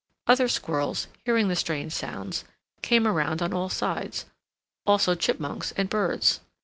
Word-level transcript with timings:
Other 0.25 0.47
squirrels, 0.47 1.05
hearing 1.25 1.47
the 1.47 1.55
strange 1.55 1.93
sounds, 1.93 2.43
came 2.81 3.05
around 3.07 3.39
on 3.43 3.53
all 3.53 3.69
sides, 3.69 4.25
also 4.83 5.13
chipmunks 5.13 5.73
and 5.77 5.91
birds. 5.91 6.39